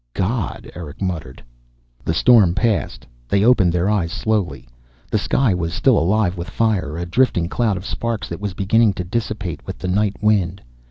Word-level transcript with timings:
"God" 0.15 0.71
Erick 0.75 0.99
muttered. 0.99 1.43
The 2.03 2.15
storm 2.15 2.55
passed. 2.55 3.05
They 3.29 3.45
opened 3.45 3.71
their 3.71 3.87
eyes 3.87 4.11
slowly. 4.11 4.67
The 5.11 5.19
sky 5.19 5.53
was 5.53 5.75
still 5.75 5.95
alive 5.95 6.39
with 6.39 6.49
fire, 6.49 6.97
a 6.97 7.05
drifting 7.05 7.47
cloud 7.47 7.77
of 7.77 7.85
sparks 7.85 8.27
that 8.29 8.41
was 8.41 8.55
beginning 8.55 8.93
to 8.93 9.03
dissipate 9.03 9.63
with 9.67 9.77
the 9.77 9.87
night 9.87 10.15
wind. 10.19 10.63